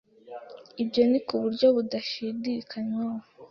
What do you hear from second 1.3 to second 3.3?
buryo budashidikanywaho